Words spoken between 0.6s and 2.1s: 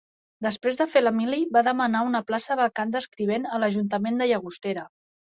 de fer la mili va demanar